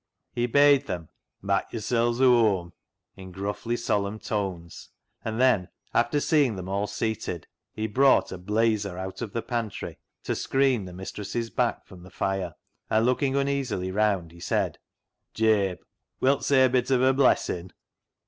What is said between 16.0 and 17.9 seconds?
wilt' say a bit of a blessin'?